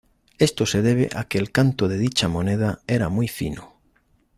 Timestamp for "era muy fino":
2.87-3.75